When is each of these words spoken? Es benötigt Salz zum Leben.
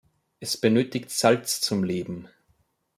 Es 0.39 0.57
benötigt 0.57 1.11
Salz 1.11 1.61
zum 1.61 1.83
Leben. 1.83 2.27